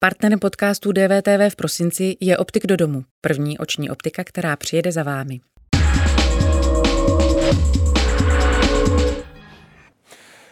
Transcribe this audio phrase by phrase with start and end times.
[0.00, 5.02] Partnerem podcastu DVTV v prosinci je Optik do domu, první oční optika, která přijede za
[5.02, 5.40] vámi.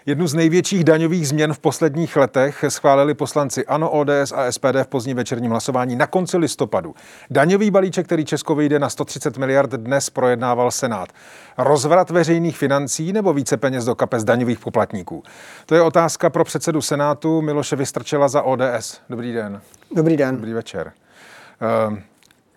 [0.07, 4.87] Jednu z největších daňových změn v posledních letech schválili poslanci ANO, ODS a SPD v
[4.87, 6.95] pozdním večerním hlasování na konci listopadu.
[7.31, 11.09] Daňový balíček, který Česko vyjde na 130 miliard, dnes projednával Senát.
[11.59, 15.23] Rozvrat veřejných financí nebo více peněz do kapes daňových poplatníků?
[15.67, 19.01] To je otázka pro předsedu Senátu Miloše Vystrčela za ODS.
[19.11, 19.61] Dobrý den.
[19.95, 20.37] Dobrý den.
[20.37, 20.93] Dobrý večer.
[21.89, 21.99] Uh,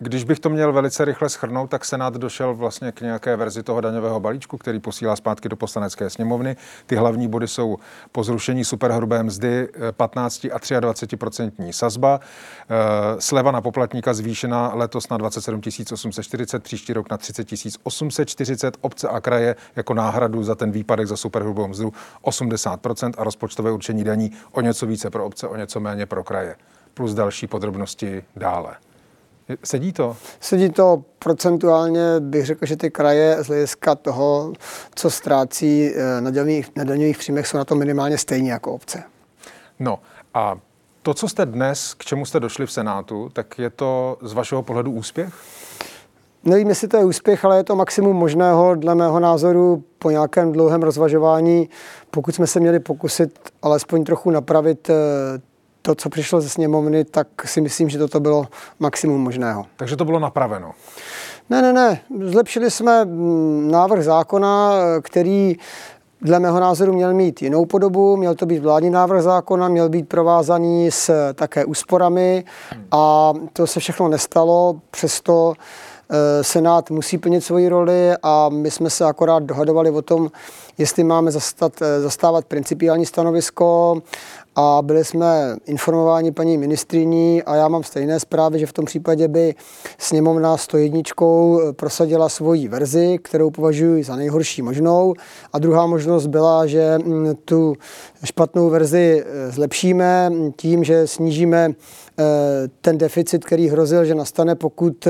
[0.02, 3.80] když bych to měl velice rychle schrnout, tak Senát došel vlastně k nějaké verzi toho
[3.80, 6.56] daňového balíčku, který posílá zpátky do poslanecké sněmovny.
[6.86, 7.76] Ty hlavní body jsou
[8.12, 12.74] po zrušení superhrubé mzdy 15 eh, a 23 procentní sazba, eh,
[13.18, 15.60] sleva na poplatníka zvýšena letos na 27
[15.92, 17.48] 840, příští rok na 30
[17.82, 21.92] 840, obce a kraje jako náhradu za ten výpadek za superhrubou mzdu
[22.22, 26.56] 80% a rozpočtové určení daní o něco více pro obce, o něco méně pro kraje.
[26.94, 28.76] Plus další podrobnosti dále.
[29.64, 30.16] Sedí to?
[30.40, 34.52] Sedí to procentuálně, bych řekl, že ty kraje z hlediska toho,
[34.94, 39.02] co ztrácí eh, na daňových, na daňových příjmech, jsou na to minimálně stejně jako obce.
[39.78, 39.98] No
[40.34, 40.58] a
[41.02, 44.62] to, co jste dnes, k čemu jste došli v Senátu, tak je to z vašeho
[44.62, 45.34] pohledu úspěch?
[46.44, 50.52] Nevím, jestli to je úspěch, ale je to maximum možného, dle mého názoru, po nějakém
[50.52, 51.68] dlouhém rozvažování,
[52.10, 54.94] pokud jsme se měli pokusit alespoň trochu napravit eh,
[55.82, 58.46] to, co přišlo ze sněmovny, tak si myslím, že toto bylo
[58.78, 59.66] maximum možného.
[59.76, 60.72] Takže to bylo napraveno?
[61.50, 62.00] Ne, ne, ne.
[62.24, 64.72] Zlepšili jsme mm, návrh zákona,
[65.02, 65.56] který
[66.22, 70.08] dle mého názoru měl mít jinou podobu, měl to být vládní návrh zákona, měl být
[70.08, 72.44] provázaný s také úsporami
[72.90, 75.54] a to se všechno nestalo, přesto
[76.10, 80.30] eh, Senát musí plnit svoji roli a my jsme se akorát dohadovali o tom,
[80.80, 84.02] jestli máme zastat, eh, zastávat principiální stanovisko
[84.56, 89.28] a byli jsme informováni paní ministriní a já mám stejné zprávy, že v tom případě
[89.28, 89.54] by
[89.98, 91.02] sněmovna 101
[91.68, 95.14] eh, prosadila svoji verzi, kterou považuji za nejhorší možnou.
[95.52, 97.74] A druhá možnost byla, že mm, tu
[98.24, 101.70] špatnou verzi eh, zlepšíme tím, že snížíme
[102.80, 105.08] ten deficit, který hrozil, že nastane, pokud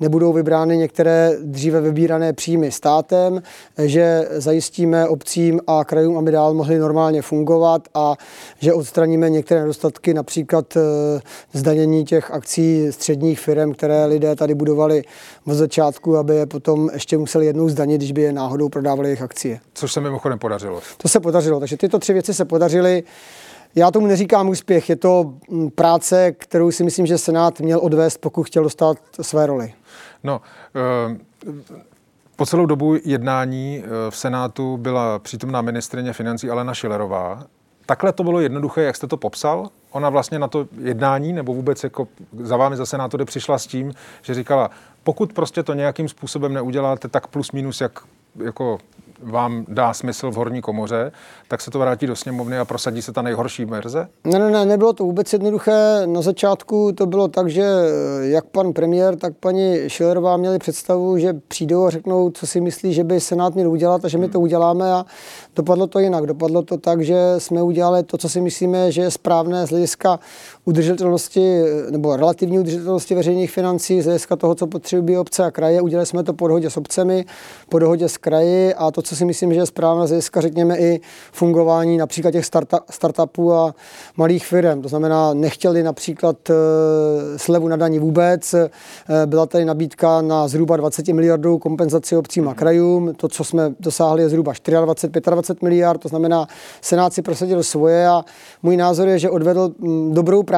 [0.00, 3.42] nebudou vybrány některé dříve vybírané příjmy státem,
[3.78, 8.14] že zajistíme obcím a krajům, aby dál mohli normálně fungovat a
[8.58, 10.80] že odstraníme některé nedostatky, například eh,
[11.52, 15.02] zdanění těch akcí středních firm, které lidé tady budovali
[15.46, 19.22] od začátku, aby je potom ještě museli jednou zdanit, když by je náhodou prodávali jejich
[19.22, 19.60] akcie.
[19.74, 20.80] Což se mimochodem podařilo.
[20.96, 23.02] To se podařilo, takže tyto tři věci se podařily.
[23.74, 28.18] Já tomu neříkám úspěch, je to mm, práce, kterou si myslím, že Senát měl odvést,
[28.18, 29.74] pokud chtěl dostat své roli.
[30.24, 30.40] No,
[31.08, 31.16] uh...
[32.36, 37.46] Po celou dobu jednání eh, v Senátu byla přítomná ministrině financí Alena Šilerová
[37.86, 39.68] Takhle to bylo jednoduché, jak jste to popsal?
[39.90, 43.66] Ona vlastně na to jednání, nebo vůbec jako za vámi zase na to přišla s
[43.66, 43.92] tím,
[44.22, 44.70] že říkala,
[45.04, 48.00] pokud prostě to nějakým způsobem neuděláte, tak plus minus, jak
[48.44, 48.78] jako
[49.22, 51.12] vám dá smysl v horní komoře,
[51.48, 54.08] tak se to vrátí do sněmovny a prosadí se ta nejhorší verze?
[54.24, 56.02] Ne, ne, ne, nebylo to vůbec jednoduché.
[56.06, 61.18] Na začátku to bylo tak, že eh, jak pan premiér, tak paní Šilerová měli představu,
[61.18, 64.28] že přijdou a řeknou, co si myslí, že by Senát měl udělat a že my
[64.28, 65.04] to uděláme a
[65.56, 66.26] dopadlo to jinak.
[66.26, 70.18] Dopadlo to tak, že jsme udělali to, co si myslíme, že je správné z hlediska
[70.66, 75.80] udržitelnosti eh, nebo relativní udržitelnosti veřejných financí, z hlediska toho, co potřebují obce a kraje.
[75.80, 77.24] Udělali jsme to po dohodě s obcemi,
[77.68, 80.78] po dohodě s kraji a to, co si myslím, že je správné z hlediska, řekněme,
[80.78, 81.00] i
[81.32, 83.74] fungování například těch starta, startupů a
[84.16, 84.82] malých firm.
[84.82, 86.54] To znamená, nechtěli například e,
[87.36, 88.54] slevu na daní vůbec.
[88.54, 88.70] E,
[89.26, 93.14] byla tady nabídka na zhruba 20 miliardů kompenzaci obcím a krajům.
[93.16, 96.00] To, co jsme dosáhli, je zhruba 24-25 miliard.
[96.00, 96.46] To znamená,
[96.80, 98.24] Senát si prosadil svoje a
[98.62, 100.55] můj názor je, že odvedl m, dobrou práci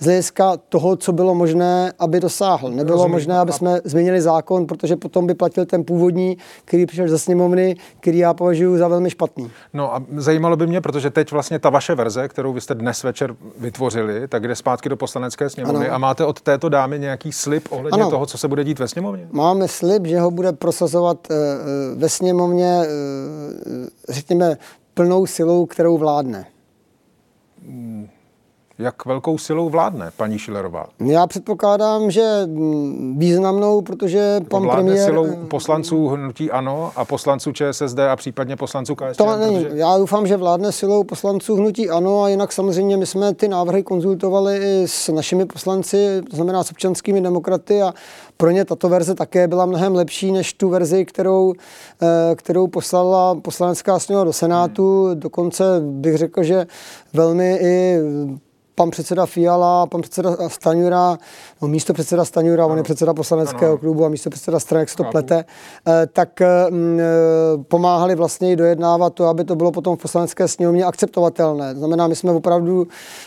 [0.00, 2.70] z hlediska toho, co bylo možné, aby dosáhl.
[2.70, 3.12] Nebylo Rozumím.
[3.12, 7.76] možné, aby jsme změnili zákon, protože potom by platil ten původní, který přišel ze sněmovny,
[8.00, 9.50] který já považuji za velmi špatný.
[9.72, 13.02] No a zajímalo by mě, protože teď vlastně ta vaše verze, kterou vy jste dnes
[13.02, 15.94] večer vytvořili, tak jde zpátky do poslanecké sněmovny ano.
[15.94, 18.10] a máte od této dámy nějaký slib ohledně ano.
[18.10, 19.28] toho, co se bude dít ve sněmovně?
[19.32, 21.36] Máme slib, že ho bude prosazovat uh,
[22.00, 24.56] ve sněmovně, uh, řekněme,
[24.94, 26.46] plnou silou, kterou vládne.
[27.66, 28.08] Hmm.
[28.78, 30.86] Jak velkou silou vládne paní Šilerová?
[31.06, 32.48] Já předpokládám, že
[33.16, 35.04] významnou, protože pan vládne premiér...
[35.04, 39.16] silou poslanců hnutí ANO a poslanců ČSSD a případně poslanců KSČ?
[39.16, 39.64] To není.
[39.64, 39.78] Protože...
[39.78, 43.82] Já doufám, že vládne silou poslanců hnutí ANO a jinak samozřejmě my jsme ty návrhy
[43.82, 47.94] konzultovali i s našimi poslanci, to znamená s občanskými demokraty a
[48.36, 51.52] pro ně tato verze také byla mnohem lepší než tu verzi, kterou,
[52.02, 55.04] eh, kterou poslala poslanecká sněmovna do Senátu.
[55.04, 55.20] Hmm.
[55.20, 56.66] Dokonce bych řekl, že
[57.12, 57.98] velmi i
[58.74, 61.18] pan předseda Fiala, pan předseda Staňura,
[61.62, 63.78] no místo předseda Staňura, on je předseda poslaneckého ano.
[63.78, 65.44] klubu a místo předseda strany, jak se to plete,
[65.88, 66.40] eh, tak
[66.70, 67.04] mm, eh,
[67.68, 71.74] pomáhali vlastně i dojednávat to, aby to bylo potom v poslanecké sněmovně akceptovatelné.
[71.74, 72.86] To znamená, my jsme opravdu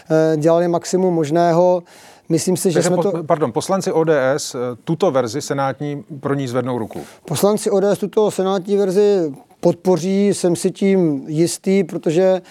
[0.09, 1.83] eh, dělali maximum možného.
[2.29, 3.23] Myslím si, že jsme to...
[3.23, 7.01] Pardon, poslanci ODS tuto verzi senátní pro ní zvednou ruku.
[7.25, 12.41] Poslanci ODS tuto senátní verzi podpoří, jsem si tím jistý, protože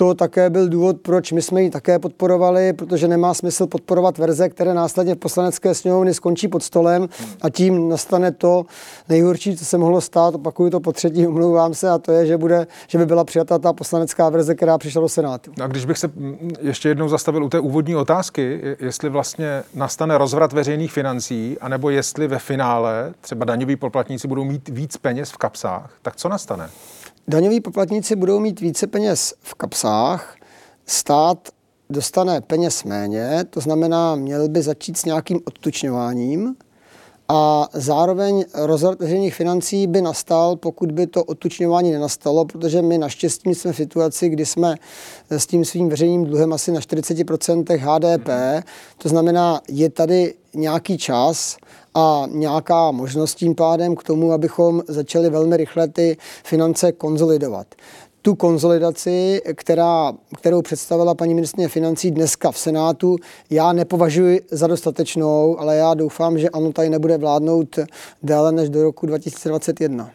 [0.00, 4.48] to také byl důvod, proč my jsme ji také podporovali, protože nemá smysl podporovat verze,
[4.48, 7.08] které následně v poslanecké sněmovny skončí pod stolem
[7.42, 8.66] a tím nastane to
[9.08, 12.36] nejhorší, co se mohlo stát, opakuju to po třetí, omlouvám se, a to je, že,
[12.36, 15.52] bude, že by byla přijata ta poslanecká verze, která přišla do Senátu.
[15.62, 16.10] A když bych se
[16.60, 22.28] ještě jednou zastavil u té úvodní otázky, jestli vlastně nastane rozvrat veřejných financí, anebo jestli
[22.28, 26.70] ve finále třeba daňoví poplatníci budou mít víc peněz v kapsách, tak co nastane?
[27.28, 30.36] Daňoví poplatníci budou mít více peněz v kapsách,
[30.86, 31.48] stát
[31.90, 36.56] dostane peněz méně, to znamená, měl by začít s nějakým odtučňováním
[37.28, 43.54] a zároveň rozvrat veřejných financí by nastal, pokud by to odtučňování nenastalo, protože my naštěstí
[43.54, 44.76] jsme v situaci, kdy jsme
[45.30, 48.28] s tím svým veřejným dluhem asi na 40% HDP,
[48.98, 51.56] to znamená, je tady nějaký čas,
[51.94, 57.66] a nějaká možnost tím pádem k tomu, abychom začali velmi rychle ty finance konzolidovat
[58.22, 63.16] tu konzolidaci, která, kterou představila paní ministrině financí dneska v Senátu,
[63.50, 67.78] já nepovažuji za dostatečnou, ale já doufám, že ano, tady nebude vládnout
[68.22, 70.10] déle než do roku 2021.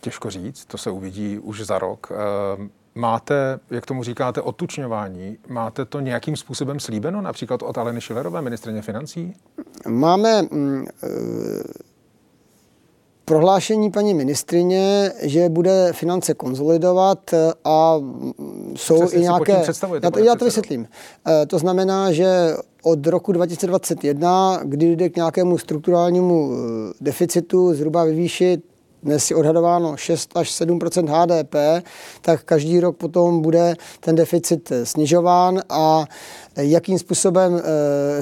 [0.00, 2.12] Těžko říct, to se uvidí už za rok.
[2.12, 8.42] Ehm, Máte, jak tomu říkáte, otučňování, máte to nějakým způsobem slíbeno, například od Aleny Šilerové,
[8.42, 9.34] ministrině financí?
[9.88, 11.08] Máme mm, e,
[13.24, 17.34] prohlášení paní ministrině, že bude finance konzolidovat
[17.64, 17.96] a
[18.74, 19.64] jsou Přesně i nějaké...
[20.02, 20.88] Já to, já to vysvětlím.
[21.28, 26.50] E, to znamená, že od roku 2021, kdy jde k nějakému strukturálnímu
[27.00, 31.54] deficitu zhruba vyvýšit dnes je odhadováno 6 až 7% HDP,
[32.20, 36.06] tak každý rok potom bude ten deficit snižován a
[36.56, 37.62] jakým způsobem, eh,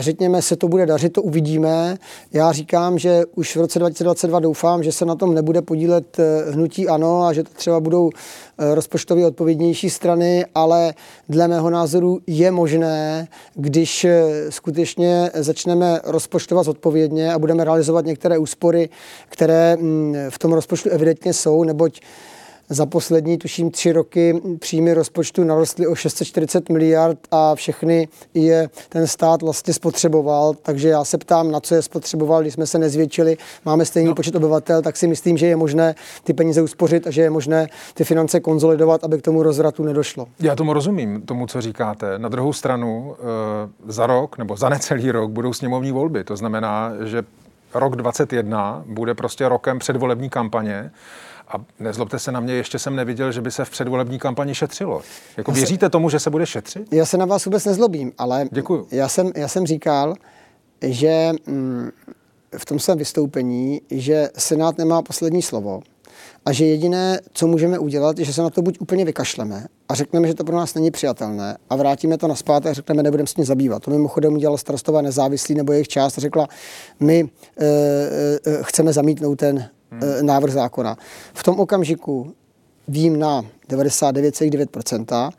[0.02, 1.96] řekněme, se to bude dařit, to uvidíme.
[2.32, 6.50] Já říkám, že už v roce 2022 doufám, že se na tom nebude podílet eh,
[6.50, 8.10] hnutí ANO a že to třeba budou
[8.58, 10.94] eh, rozpočtově odpovědnější strany, ale
[11.28, 14.06] dle mého názoru je možné, když
[14.48, 18.88] skutečně začneme rozpočtovat odpovědně a budeme realizovat některé úspory,
[19.28, 22.00] které mm, v tom rozpočtu evidentně jsou, neboť
[22.68, 29.06] za poslední, tuším, tři roky příjmy rozpočtu narostly o 640 miliard a všechny je ten
[29.06, 33.36] stát vlastně spotřeboval, takže já se ptám, na co je spotřeboval, když jsme se nezvětšili,
[33.64, 34.14] máme stejný no.
[34.14, 35.94] počet obyvatel, tak si myslím, že je možné
[36.24, 40.26] ty peníze uspořit a že je možné ty finance konzolidovat, aby k tomu rozvratu nedošlo.
[40.40, 42.18] Já tomu rozumím, tomu, co říkáte.
[42.18, 46.24] Na druhou stranu, eh, za rok nebo za necelý rok budou sněmovní volby.
[46.24, 47.22] To znamená, že
[47.74, 50.90] rok 2021 bude prostě rokem předvolební kampaně
[51.48, 55.02] a nezlobte se na mě, ještě jsem neviděl, že by se v předvolební kampani šetřilo.
[55.36, 56.92] Jako já věříte se, tomu, že se bude šetřit?
[56.92, 58.88] Já se na vás vůbec nezlobím, ale Děkuju.
[58.90, 60.14] Já, jsem, já jsem říkal,
[60.82, 61.90] že mm,
[62.58, 65.82] v tom svém vystoupení, že Senát nemá poslední slovo
[66.46, 69.94] a že jediné, co můžeme udělat, je, že se na to buď úplně vykašleme a
[69.94, 73.34] řekneme, že to pro nás není přijatelné a vrátíme to na a řekneme, nebudeme s
[73.34, 73.82] tím zabývat.
[73.82, 76.48] To mimochodem udělala starostová nezávislý nebo jejich část a řekla,
[77.00, 79.68] my e, e, chceme zamítnout ten
[80.00, 80.26] hmm.
[80.26, 80.96] návrh zákona.
[81.34, 82.34] V tom okamžiku
[82.88, 85.30] vím na 99,9%,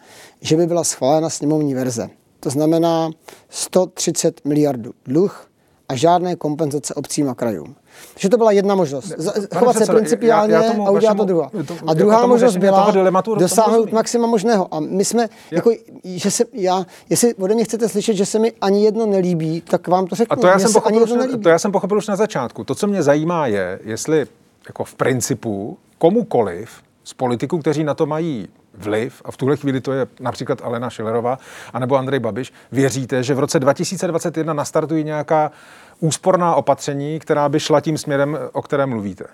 [0.41, 2.09] že by byla schválena sněmovní verze.
[2.39, 3.09] To znamená
[3.49, 5.47] 130 miliardů dluh
[5.89, 7.75] a žádné kompenzace obcím a krajům.
[8.13, 9.13] Takže to byla jedna možnost.
[9.55, 11.51] Chovat se principiálně já, já tomu, a udělat to druhá.
[11.87, 12.91] a druhá možnost byla
[13.37, 14.73] dosáhnout maxima možného.
[14.73, 15.57] A my jsme, já.
[15.57, 15.71] jako,
[16.03, 19.87] že se, já, jestli ode mě chcete slyšet, že se mi ani jedno nelíbí, tak
[19.87, 20.33] vám to řeknu.
[20.33, 21.11] A to já, jsem pochopil, už,
[21.43, 22.63] to já jsem pochopil už na začátku.
[22.63, 24.27] To, co mě zajímá, je, jestli
[24.67, 29.81] jako v principu komukoliv z politiků, kteří na to mají vliv, a v tuhle chvíli
[29.81, 31.37] to je například Alena Šilerová,
[31.73, 35.51] anebo Andrej Babiš, věříte, že v roce 2021 nastartují nějaká
[35.99, 39.25] úsporná opatření, která by šla tím směrem, o kterém mluvíte?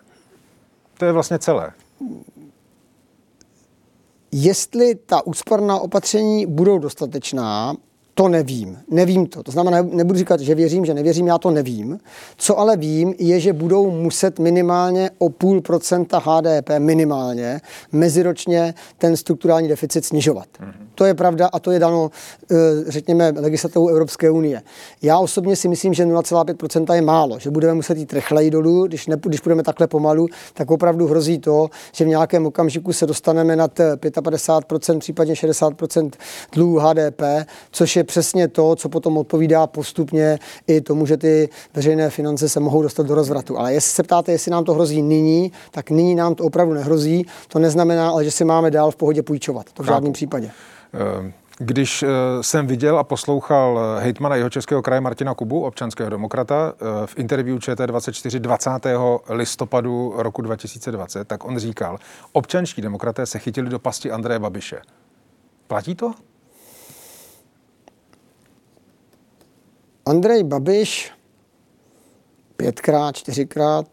[0.97, 1.71] To je vlastně celé.
[4.31, 7.73] Jestli ta úsporná opatření budou dostatečná,
[8.21, 8.77] to nevím.
[8.89, 9.43] Nevím to.
[9.43, 11.99] To znamená, nebudu říkat, že věřím, že nevěřím, já to nevím.
[12.37, 17.61] Co ale vím, je, že budou muset minimálně o půl procenta HDP minimálně
[17.91, 20.47] meziročně ten strukturální deficit snižovat.
[20.59, 20.73] Mm-hmm.
[20.95, 22.11] To je pravda a to je dano,
[22.51, 22.55] eh,
[22.87, 24.61] řekněme, legislativou Evropské unie.
[25.01, 29.07] Já osobně si myslím, že 0,5% je málo, že budeme muset jít rychleji dolů, když,
[29.07, 33.55] ne, když budeme takhle pomalu, tak opravdu hrozí to, že v nějakém okamžiku se dostaneme
[33.55, 36.11] nad 55%, případně 60%
[36.51, 37.21] dluhu HDP,
[37.71, 42.59] což je přesně to, co potom odpovídá postupně i tomu, že ty veřejné finance se
[42.59, 43.59] mohou dostat do rozvratu.
[43.59, 47.25] Ale jestli se ptáte, jestli nám to hrozí nyní, tak nyní nám to opravdu nehrozí.
[47.47, 49.65] To neznamená, ale že si máme dál v pohodě půjčovat.
[49.73, 50.51] To v žádném případě.
[50.93, 52.07] Ehm, když eh,
[52.41, 57.19] jsem viděl a poslouchal eh, hejtmana jeho českého kraje Martina Kubu, občanského demokrata, eh, v
[57.19, 58.69] interview ČT24 20.
[59.29, 61.97] listopadu roku 2020, tak on říkal,
[62.31, 64.81] občanští demokraté se chytili do pasti Andreje Babiše.
[65.67, 66.13] Platí to?
[70.05, 71.11] Andrej Babiš
[72.57, 73.85] pětkrát, čtyřikrát,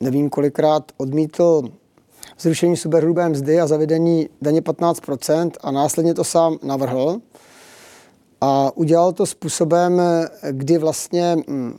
[0.00, 1.62] nevím kolikrát, odmítl
[2.38, 7.20] zrušení superhrubé mzdy a zavedení daně 15% a následně to sám navrhl.
[8.40, 10.02] A udělal to způsobem,
[10.50, 11.78] kdy vlastně mm,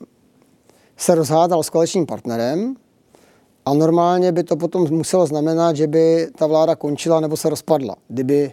[0.97, 2.75] se rozhádal s koaličním partnerem
[3.65, 7.95] a normálně by to potom muselo znamenat, že by ta vláda končila nebo se rozpadla,
[8.07, 8.51] kdyby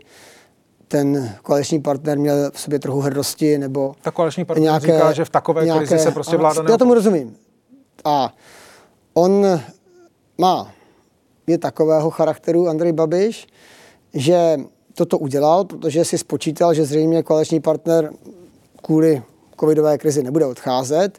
[0.88, 5.24] ten koaliční partner měl v sobě trochu hrdosti nebo Ta koaliční partner nějaké, říká, že
[5.24, 7.36] v takové nějaké, krizi se prostě vláda Já tomu rozumím.
[8.04, 8.34] A
[9.14, 9.46] on
[10.38, 10.72] má,
[11.46, 13.46] je takového charakteru Andrej Babiš,
[14.14, 14.56] že
[14.94, 18.10] toto udělal, protože si spočítal, že zřejmě koaliční partner
[18.82, 19.22] kvůli
[19.60, 21.18] covidové krizi nebude odcházet.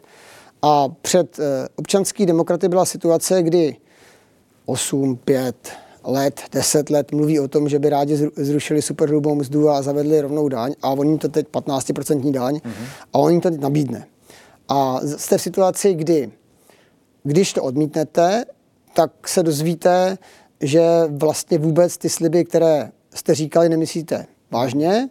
[0.62, 3.76] A před eh, občanský demokraty byla situace, kdy
[4.66, 5.72] 8, 5,
[6.04, 10.48] let, deset let mluví o tom, že by rádi zrušili superhrubou mzdu a zavedli rovnou
[10.48, 12.86] daň a oni to teď 15% daň mm-hmm.
[13.12, 14.06] a on jim to teď nabídne.
[14.68, 16.30] A jste v situaci, kdy
[17.22, 18.44] když to odmítnete,
[18.94, 20.18] tak se dozvíte,
[20.60, 25.08] že vlastně vůbec ty sliby, které jste říkali, nemyslíte vážně.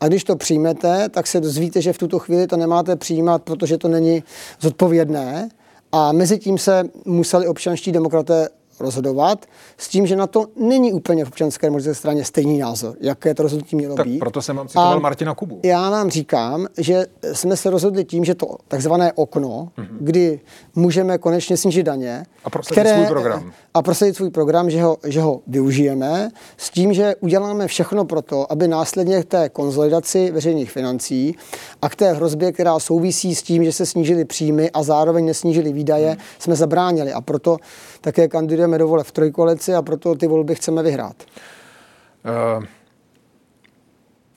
[0.00, 3.78] A když to přijmete, tak se dozvíte, že v tuto chvíli to nemáte přijímat, protože
[3.78, 4.22] to není
[4.60, 5.48] zodpovědné.
[5.92, 8.48] A mezi tím se museli občanští demokraté
[8.80, 9.46] rozhodovat,
[9.78, 13.42] s tím, že na to není úplně v občanské demokratické straně stejný názor, jaké to
[13.42, 14.18] rozhodnutí mělo tak být.
[14.18, 15.60] proto jsem vám citoval A Martina Kubu.
[15.62, 19.96] Já vám říkám, že jsme se rozhodli tím, že to takzvané okno, mm-hmm.
[20.00, 20.40] kdy
[20.74, 23.52] můžeme konečně snížit daně, a prosadit které, svůj program.
[23.74, 28.22] A prosadit svůj program, že ho, že ho využijeme, s tím, že uděláme všechno pro
[28.22, 31.36] to, aby následně k té konzolidaci veřejných financí
[31.82, 35.72] a k té hrozbě, která souvisí s tím, že se snížily příjmy a zároveň nesnížily
[35.72, 36.16] výdaje, mm.
[36.38, 37.12] jsme zabránili.
[37.12, 37.56] A proto
[38.00, 41.16] také kandidujeme do vole v trojkoalici a proto ty volby chceme vyhrát.
[42.58, 42.64] Uh...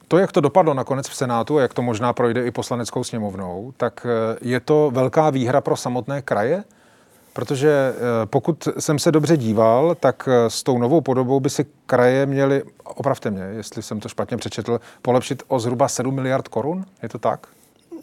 [0.07, 3.73] To, jak to dopadlo nakonec v Senátu a jak to možná projde i poslaneckou sněmovnou,
[3.77, 6.63] tak eh, je to velká výhra pro samotné kraje?
[7.33, 12.25] Protože eh, pokud jsem se dobře díval, tak s tou novou podobou by si kraje
[12.25, 16.85] měly, opravte mě, jestli jsem to špatně přečetl, polepšit o zhruba 7 miliard korun?
[17.03, 17.47] Je to tak?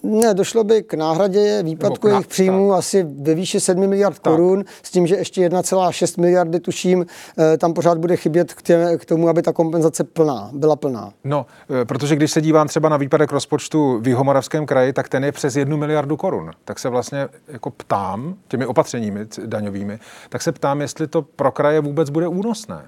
[0.02, 4.33] Ne, došlo by k náhradě výpadku jejich příjmů asi ve výši 7 miliard tak.
[4.33, 7.07] korun, s tím, že ještě 1,6 miliardy, tuším,
[7.38, 11.12] eh, tam pořád bude chybět k, tě, k tomu, aby ta kompenzace plná, byla plná.
[11.25, 11.47] No,
[11.83, 15.33] eh, protože když se dívám třeba na výpadek rozpočtu v Jihomoravském kraji, tak ten je
[15.33, 16.50] přes 1 miliardu korun.
[16.64, 21.80] Tak se vlastně jako ptám, těmi opatřeními daňovými, tak se ptám, jestli to pro kraje
[21.80, 22.83] vůbec bude únosné.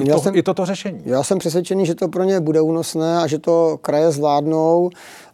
[0.00, 1.02] I, to, jsem, I toto řešení.
[1.04, 4.90] Já jsem přesvědčený, že to pro ně bude únosné a že to kraje zvládnou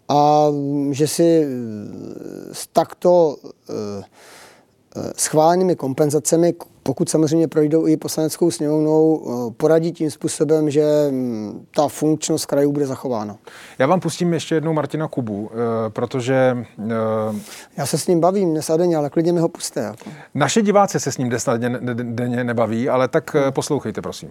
[0.08, 0.46] a
[0.90, 1.46] že si
[2.52, 3.36] s takto
[3.70, 3.74] eh,
[4.96, 11.66] eh, schválenými kompenzacemi, pokud samozřejmě projdou i poslaneckou sněmovnou, eh, poradí tím způsobem, že hm,
[11.76, 13.36] ta funkčnost krajů bude zachována.
[13.78, 15.50] Já vám pustím ještě jednou Martina Kubu,
[15.88, 16.56] protože...
[17.76, 19.80] Já se s ním bavím dnes a denně, ale klidně mi ho puste.
[19.80, 20.10] Jako.
[20.34, 21.56] Naše diváci se s ním dnes a
[21.92, 24.30] denně nebaví, ale tak poslouchejte, prosím.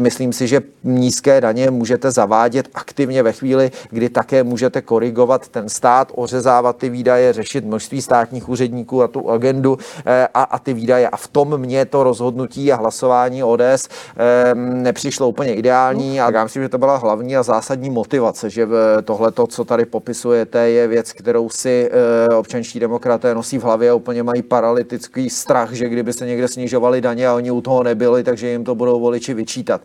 [0.00, 5.68] Myslím si, že nízké daně můžete zavádět aktivně ve chvíli, kdy také můžete korigovat ten
[5.68, 10.74] stát, ořezávat ty výdaje, řešit množství státních úředníků a tu agendu eh, a, a ty
[10.74, 11.08] výdaje.
[11.08, 16.20] A v tom mě to rozhodnutí a hlasování ODS eh, nepřišlo úplně ideální.
[16.20, 18.66] A já myslím, že to byla hlavní a zásadní motivace, že
[19.04, 23.94] tohle, co tady popisujete, je věc, kterou si eh, občanští demokraté nosí v hlavě a
[23.94, 28.24] úplně mají paralytický strach, že kdyby se někde snižovali daně a oni u toho nebyli,
[28.24, 29.84] takže jim to budou voliči vyčítat.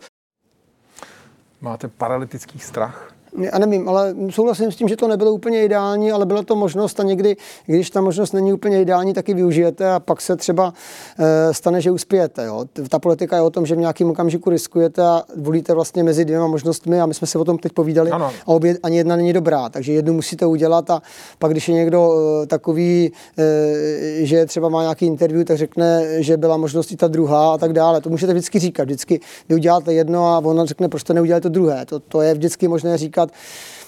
[1.61, 3.13] Máte paralytický strach?
[3.37, 6.99] Já nevím, ale souhlasím s tím, že to nebylo úplně ideální, ale byla to možnost
[6.99, 10.73] a někdy, když ta možnost není úplně ideální, tak ji využijete a pak se třeba
[11.19, 12.45] e, stane, že uspějete.
[12.45, 12.65] Jo.
[12.89, 16.47] Ta politika je o tom, že v nějakém okamžiku riskujete a volíte vlastně mezi dvěma
[16.47, 18.25] možnostmi a my jsme si o tom teď povídali ano.
[18.25, 21.01] a obě, ani jedna není dobrá, takže jednu musíte udělat a
[21.39, 26.37] pak, když je někdo e, takový, e, že třeba má nějaký interview, tak řekne, že
[26.37, 28.01] byla možnost i ta druhá a tak dále.
[28.01, 28.83] To můžete vždycky říkat.
[28.83, 29.19] Vždycky
[29.49, 31.85] vy uděláte jedno a on řekne, proč to neuděláte to druhé.
[31.85, 33.18] To, to je vždycky možné říkat.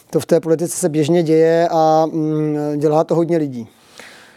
[0.10, 3.68] To v té politice se běžně děje a mm, dělá to hodně lidí.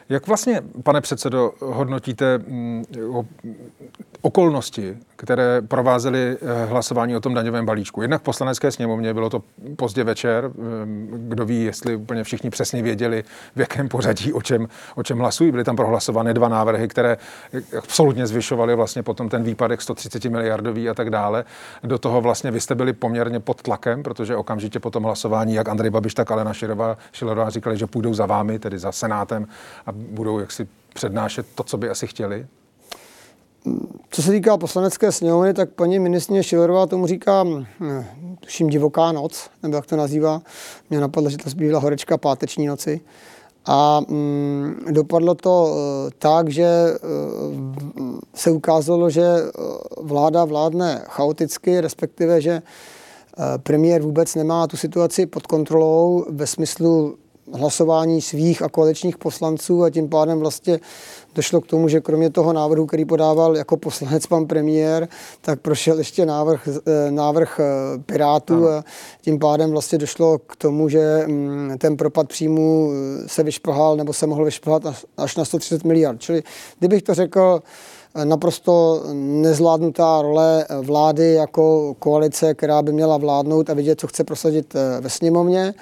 [0.08, 2.84] Jak vlastně, pane předsedo, hodnotíte mm,
[4.24, 8.02] okolnosti, které provázely eh, hlasování o tom daňovém balíčku.
[8.02, 9.42] Jednak v poslanecké sněmovně bylo to
[9.76, 10.60] pozdě večer, eh,
[11.12, 13.24] kdo ví, jestli úplně všichni přesně věděli,
[13.56, 15.50] v jakém pořadí, o čem, o čem hlasují.
[15.50, 17.16] Byly tam prohlasované dva návrhy, které
[17.78, 21.44] absolutně zvyšovaly vlastně potom ten výpadek 130 miliardový a tak dále.
[21.82, 25.68] Do toho vlastně vy jste byli poměrně pod tlakem, protože okamžitě po tom hlasování, jak
[25.68, 29.46] Andrej Babiš, tak Alena Širová, Šilerová říkali, že půjdou za vámi, tedy za Senátem
[29.86, 32.46] a budou jaksi přednášet to, co by asi chtěli.
[34.10, 37.64] Co se týká poslanecké sněmovny, tak paní ministrině Šilerová tomu říká, hm,
[38.40, 40.42] tuším, divoká noc, nebo jak to nazývá.
[40.90, 43.00] Mě napadlo, že to byla horečka páteční noci.
[43.66, 49.24] A mm, dopadlo to uh, tak, že uh, se ukázalo, že
[50.00, 57.16] vláda vládne chaoticky, respektive, že uh, premiér vůbec nemá tu situaci pod kontrolou ve smyslu
[57.52, 60.80] hlasování svých a koaličních poslanců a tím pádem vlastně
[61.34, 65.08] došlo k tomu, že kromě toho návrhu, který podával jako poslanec pan premiér,
[65.40, 68.84] tak prošel ještě návrh, eh, návrh eh, Pirátů a
[69.20, 74.12] tím pádem vlastně došlo k tomu, že mm, ten propad příjmu eh, se vyšplhal nebo
[74.12, 74.82] se mohl vyšplhat
[75.16, 76.20] až na 130 miliard.
[76.20, 76.42] Čili
[76.78, 77.62] kdybych to řekl,
[78.24, 84.74] naprosto nezvládnutá role vlády jako koalice, která by měla vládnout a vidět, co chce prosadit
[85.00, 85.74] ve sněmovně.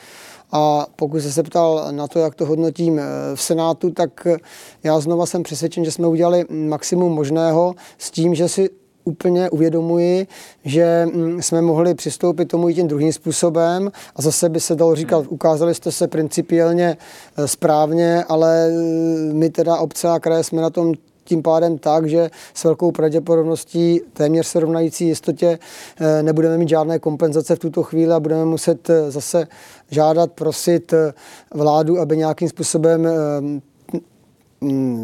[0.52, 3.02] A pokud jste se ptal na to, jak to hodnotím eh,
[3.34, 4.36] v Senátu, tak eh,
[4.82, 8.70] já znova jsem přesvědčen, že jsme udělali maximum možného s tím, že si
[9.04, 10.26] úplně uvědomuji,
[10.64, 13.92] že mm, jsme mohli přistoupit tomu i tím druhým způsobem.
[14.16, 16.96] A zase by se dalo říkat, ukázali jste se principiálně
[17.36, 18.68] eh, správně, ale
[19.32, 20.94] my teda obce a kraje jsme na tom
[21.24, 25.58] tím pádem tak, že s velkou pravděpodobností téměř se rovnající jistotě
[26.00, 29.46] eh, nebudeme mít žádné kompenzace v tuto chvíli a budeme muset eh, zase
[29.90, 31.12] žádat, prosit eh,
[31.54, 33.08] vládu, aby nějakým způsobem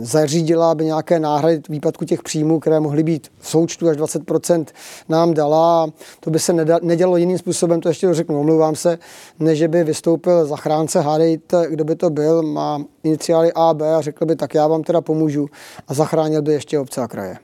[0.02, 4.64] zařídila, aby nějaké náhrady výpadku těch příjmů, které mohly být v součtu až 20%,
[5.08, 5.86] nám dala.
[6.20, 8.98] To by se nedělo jiným způsobem, to ještě řeknu, omlouvám se,
[9.38, 14.26] než by vystoupil zachránce, hádejte, kdo by to byl, má iniciály A, B a řekl
[14.26, 15.48] by, tak já vám teda pomůžu
[15.88, 17.38] a zachránil by ještě obce a kraje.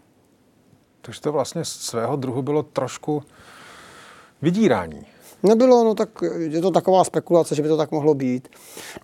[1.00, 3.22] Takže to vlastně svého druhu bylo trošku
[4.42, 5.06] vydírání.
[5.44, 8.48] Nebylo, no tak je to taková spekulace, že by to tak mohlo být.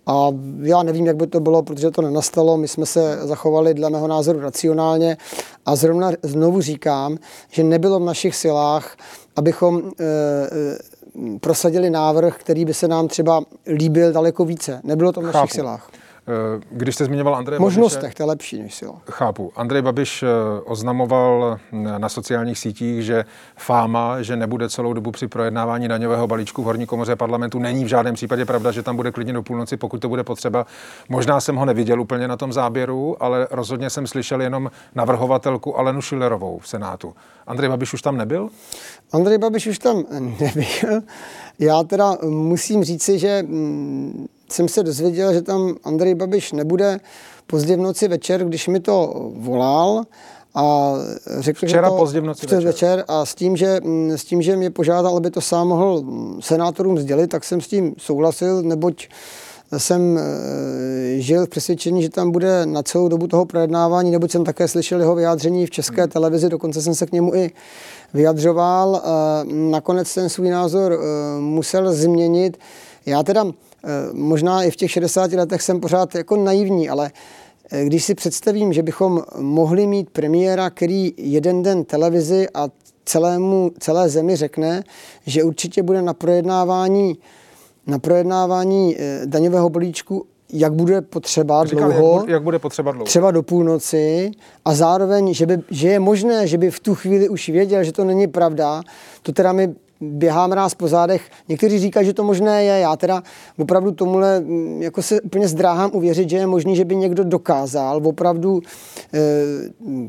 [0.07, 0.27] A
[0.61, 2.57] já nevím, jak by to bylo, protože to nenastalo.
[2.57, 5.17] My jsme se zachovali dle mého názoru racionálně
[5.65, 7.17] a zrovna znovu říkám,
[7.49, 8.97] že nebylo v našich silách,
[9.35, 14.81] abychom e, e, prosadili návrh, který by se nám třeba líbil daleko více.
[14.83, 15.53] Nebylo to v našich Chápu.
[15.53, 15.89] silách.
[16.31, 19.01] Eh, když jste zmiňoval Andreje Možnostech, Babiše, to je lepší než sila.
[19.09, 19.51] Chápu.
[19.55, 20.27] Andrej Babiš eh,
[20.65, 26.65] oznamoval na sociálních sítích, že fáma, že nebude celou dobu při projednávání daňového balíčku v
[26.65, 30.01] horní komoře parlamentu, není v žádném případě pravda, že tam bude klidně do půlnoci, pokud
[30.01, 30.65] to bude potřeba.
[31.09, 36.01] Možná jsem ho neviděl úplně na tom záběru, ale rozhodně jsem slyšel jenom navrhovatelku Alenu
[36.01, 37.13] Schillerovou v Senátu.
[37.47, 38.49] Andrej Babiš už tam nebyl?
[39.11, 40.03] Andrej Babiš už tam
[40.39, 41.01] nebyl.
[41.59, 46.99] Já teda musím říci, že mm, jsem se dozvěděl, že tam Andrej Babiš nebude
[47.47, 50.03] pozdě v noci večer, když mi to volal
[50.55, 50.93] a
[51.39, 52.63] řekl, Včera že to pozdě v noci večer.
[52.63, 53.03] večer.
[53.07, 56.03] a s tím, že, mm, s tím, že mě požádal, aby to sám mohl
[56.39, 59.07] senátorům sdělit, tak jsem s tím souhlasil, neboť
[59.77, 60.21] jsem e,
[61.21, 64.99] žil v přesvědčení, že tam bude na celou dobu toho projednávání, neboť jsem také slyšel
[64.99, 66.09] jeho vyjádření v české hmm.
[66.09, 67.51] televizi, dokonce jsem se k němu i
[68.13, 69.01] vyjadřoval.
[69.03, 69.09] E,
[69.53, 72.57] nakonec ten svůj názor e, musel změnit.
[73.05, 73.45] Já teda
[73.83, 77.11] Eh, možná i v těch 60 letech jsem pořád jako naivní, ale
[77.71, 82.69] eh, když si představím, že bychom mohli mít premiéra, který jeden den televizi a
[83.05, 84.83] celému, celé zemi řekne,
[85.25, 87.17] že určitě bude na projednávání,
[87.87, 93.05] na projednávání eh, daňového balíčku jak bude potřeba Říkal, dlouho, jak, jak bude potřeba dlouho,
[93.05, 94.31] třeba do půlnoci
[94.65, 97.91] a zároveň, že, by, že je možné, že by v tu chvíli už věděl, že
[97.91, 98.83] to není pravda,
[99.21, 101.29] to teda mi běhá mráz po zádech.
[101.47, 102.79] Někteří říkají, že to možné je.
[102.79, 103.23] Já teda
[103.57, 108.01] opravdu tomuhle mm, jako se úplně zdráhám uvěřit, že je možný, že by někdo dokázal
[108.03, 108.61] opravdu
[109.13, 109.19] e,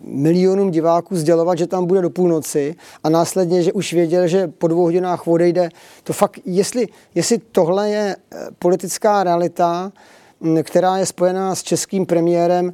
[0.05, 2.75] milionům diváků sdělovat, že tam bude do půlnoci
[3.05, 5.69] a následně, že už věděl, že po dvou hodinách odejde.
[6.05, 9.93] To fakt, jestli, jestli tohle je eh, politická realita,
[10.41, 12.73] mm, která je spojená s českým premiérem,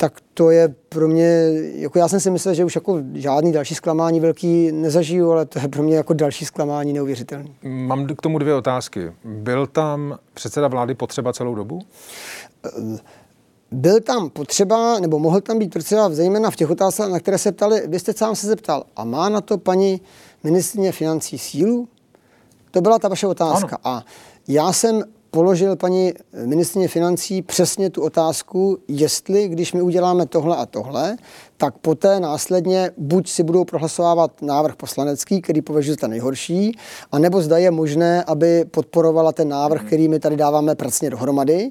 [0.00, 3.74] tak to je pro mě, jako já jsem si myslel, že už jako žádný další
[3.74, 7.54] zklamání velký nezažiju, ale to je pro mě jako další zklamání neuvěřitelný.
[7.62, 9.12] Mám k tomu dvě otázky.
[9.24, 11.80] Byl tam předseda vlády potřeba celou dobu?
[13.70, 17.52] Byl tam potřeba, nebo mohl tam být potřeba, zejména v těch otázkách, na které se
[17.52, 20.00] ptali, vy jste sám se zeptal, a má na to paní
[20.44, 21.88] ministrině financí sílu?
[22.70, 23.78] To byla ta vaše otázka.
[23.84, 23.96] Ano.
[23.96, 24.04] A
[24.48, 26.12] já jsem položil paní
[26.46, 31.16] ministrině financí přesně tu otázku, jestli, když my uděláme tohle a tohle,
[31.60, 36.78] tak poté následně buď si budou prohlasovávat návrh poslanecký, který považuji za nejhorší,
[37.12, 41.70] anebo zda je možné, aby podporovala ten návrh, který my tady dáváme pracně dohromady.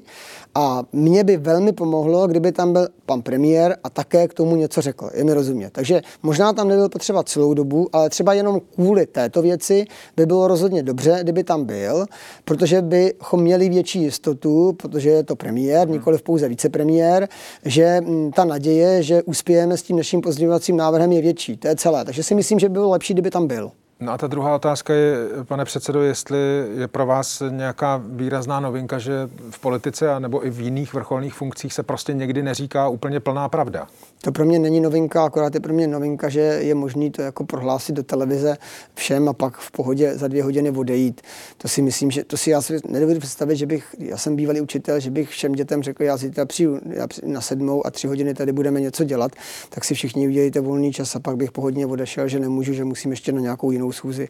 [0.54, 4.80] A mně by velmi pomohlo, kdyby tam byl pan premiér a také k tomu něco
[4.80, 5.10] řekl.
[5.14, 5.70] Je mi rozumět.
[5.72, 9.84] Takže možná tam nebyl potřeba celou dobu, ale třeba jenom kvůli této věci
[10.16, 12.06] by bylo rozhodně dobře, kdyby tam byl,
[12.44, 17.28] protože bychom měli větší jistotu, protože je to premiér, nikoli pouze vicepremiér,
[17.64, 21.56] že mm, ta naděje, že uspějeme s tím naším pozměňovacím návrhem je větší.
[21.56, 22.04] To je celé.
[22.04, 23.72] Takže si myslím, že by bylo lepší, kdyby tam byl.
[24.02, 26.38] No a ta druhá otázka je, pane předsedo, jestli
[26.74, 31.72] je pro vás nějaká výrazná novinka, že v politice nebo i v jiných vrcholných funkcích
[31.72, 33.86] se prostě někdy neříká úplně plná pravda.
[34.22, 37.44] To pro mě není novinka, akorát je pro mě novinka, že je možný to jako
[37.44, 38.56] prohlásit do televize
[38.94, 41.20] všem a pak v pohodě za dvě hodiny odejít.
[41.58, 44.60] To si myslím, že to si já si nedovedu představit, že bych, já jsem bývalý
[44.60, 48.34] učitel, že bych všem dětem řekl, já zítra přijdu já na sedmou a tři hodiny
[48.34, 49.32] tady budeme něco dělat,
[49.68, 53.10] tak si všichni udělejte volný čas a pak bych pohodně odešel, že nemůžu, že musím
[53.10, 54.28] ještě na nějakou jinou schůzi.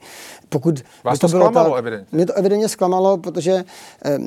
[0.49, 2.16] Pokud Vás to, to bylo zklamalo, ta, evidentně.
[2.16, 3.64] Mě to evidentně zklamalo, protože
[4.05, 4.18] eh,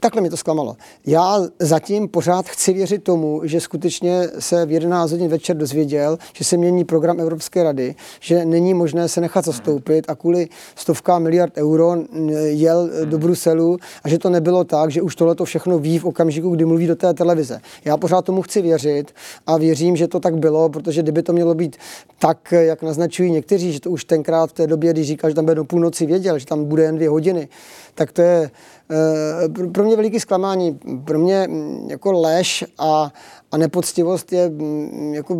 [0.00, 0.76] takhle mě to zklamalo.
[1.06, 6.44] Já zatím pořád chci věřit tomu, že skutečně se v 11 hodin večer dozvěděl, že
[6.44, 11.52] se mění program Evropské rady, že není možné se nechat zastoupit a kvůli stovkám miliard
[11.56, 11.96] euro
[12.44, 16.04] jel do Bruselu a že to nebylo tak, že už tohle to všechno ví v
[16.04, 17.60] okamžiku, kdy mluví do té televize.
[17.84, 19.14] Já pořád tomu chci věřit
[19.46, 21.76] a věřím, že to tak bylo, protože kdyby to mělo být
[22.18, 25.44] tak, jak naznačují někteří, že to už tenkrát v té době, když říkal, že tam
[25.44, 27.48] bude do půlnoci, věděl, že tam bude jen dvě hodiny,
[27.94, 28.50] tak to je
[28.90, 30.78] eh, pro mě veliký zklamání.
[31.04, 33.12] Pro mě mm, jako lež a,
[33.52, 35.38] a nepoctivost je mm, jako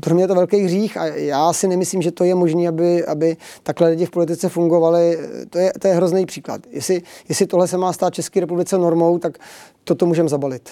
[0.00, 3.36] pro mě to velký hřích a já si nemyslím, že to je možné, aby, aby
[3.62, 5.18] takhle lidi v politice fungovali.
[5.50, 6.60] To je, to je hrozný příklad.
[6.70, 9.38] Jestli, jestli tohle se má stát České republice normou, tak
[9.84, 10.70] toto můžeme zabalit.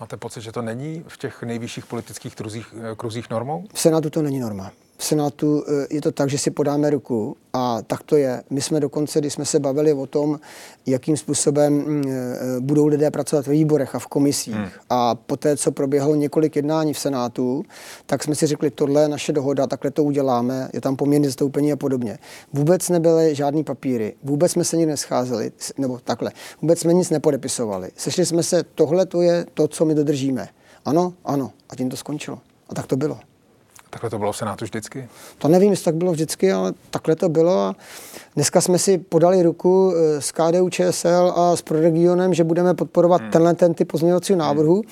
[0.00, 3.64] Máte pocit, že to není v těch nejvyšších politických kruzích, eh, kruzích normou?
[3.74, 7.36] V Senátu to není norma v Senátu eh, je to tak, že si podáme ruku
[7.52, 8.42] a tak to je.
[8.50, 10.40] My jsme dokonce, když jsme se bavili o tom,
[10.86, 14.68] jakým způsobem mm, eh, budou lidé pracovat ve výborech a v komisích hmm.
[14.90, 17.64] a poté, co proběhlo několik jednání v Senátu,
[18.06, 21.72] tak jsme si řekli, tohle je naše dohoda, takhle to uděláme, je tam poměrně zastoupení
[21.72, 22.18] a podobně.
[22.52, 27.90] Vůbec nebyly žádný papíry, vůbec jsme se nikdy nescházeli, nebo takhle, vůbec jsme nic nepodepisovali.
[27.96, 30.48] Sešli jsme se, tohle to je to, co my dodržíme.
[30.84, 31.52] Ano, ano.
[31.70, 32.38] A tím to skončilo.
[32.68, 33.18] A tak to bylo.
[33.94, 35.08] Takhle to bylo v Senátu vždycky?
[35.38, 37.58] To nevím, jestli tak bylo vždycky, ale takhle to bylo.
[37.58, 37.76] A
[38.34, 43.20] dneska jsme si podali ruku eh, s KDU ČSL a s Proregionem, že budeme podporovat
[43.20, 43.30] hmm.
[43.30, 44.74] tenhle ten typ pozměňovacího návrhu.
[44.74, 44.82] Hmm.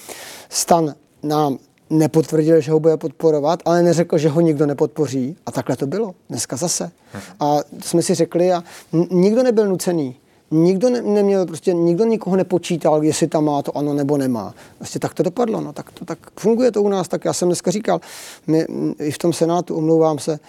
[0.49, 1.59] Stan nám
[1.91, 5.37] nepotvrdil, že ho bude podporovat, ale neřekl, že ho nikdo nepodpoří.
[5.47, 6.15] A takhle to bylo.
[6.29, 6.91] Dneska zase.
[7.13, 7.23] Hmm.
[7.41, 8.65] A jsme si řekli a
[9.11, 10.17] nikdo nebyl nucený
[10.53, 14.55] nikdo ne, neměl, prostě nikdo nikoho nepočítal, jestli tam má to ano nebo nemá.
[14.79, 17.49] Prostě tak to dopadlo, no, tak, to, tak funguje to u nás, tak já jsem
[17.49, 18.01] dneska říkal,
[18.47, 18.67] my
[18.99, 20.41] i v tom Senátu, omlouvám se,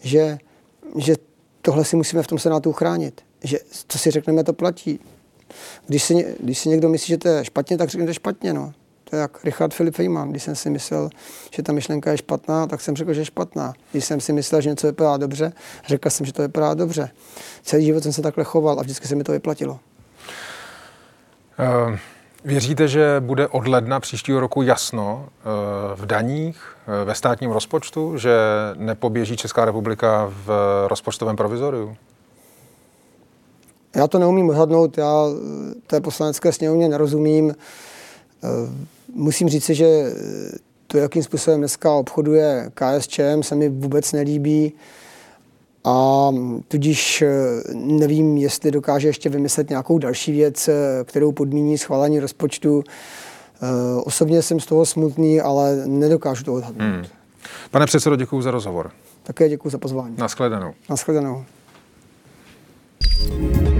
[0.00, 0.38] že,
[0.96, 1.16] že
[1.62, 5.00] tohle si musíme v tom Senátu chránit, že co si řekneme, to platí.
[5.86, 8.72] Když si, když si někdo myslí, že to je špatně, tak řekněte špatně, no.
[9.10, 10.30] To je jak Richard Filip Feynman.
[10.30, 11.10] Když jsem si myslel,
[11.50, 13.72] že ta myšlenka je špatná, tak jsem řekl, že je špatná.
[13.92, 15.52] Když jsem si myslel, že něco vypadá dobře,
[15.86, 17.10] řekl jsem, že to vypadá dobře.
[17.62, 19.72] Celý život jsem se takhle choval a vždycky se mi to vyplatilo.
[19.72, 19.78] Uh,
[22.44, 28.18] věříte, že bude od ledna příštího roku jasno uh, v daních, uh, ve státním rozpočtu,
[28.18, 28.38] že
[28.76, 31.96] nepoběží Česká republika v rozpočtovém provizoriu?
[33.96, 35.24] Já to neumím odhadnout, já
[35.86, 37.54] té poslanecké sněmovně nerozumím.
[39.14, 40.12] Musím říct, že
[40.86, 44.72] to, jakým způsobem dneska obchoduje KSČM, se mi vůbec nelíbí.
[45.84, 46.28] A
[46.68, 47.28] tudíž eh,
[47.74, 50.74] nevím, jestli dokáže ještě vymyslet nějakou další věc, eh,
[51.04, 52.84] kterou podmíní schválení rozpočtu.
[53.62, 53.66] Eh,
[54.04, 56.94] osobně jsem z toho smutný, ale nedokážu to odhadnout.
[56.94, 57.04] Hmm.
[57.70, 58.86] Pane předsedo, děkuji za rozhovor.
[58.86, 60.14] Tak Také děkuji za pozvání.
[60.18, 60.72] Naschledanou.
[60.90, 61.44] Naschledanou.
[63.20, 63.79] thank you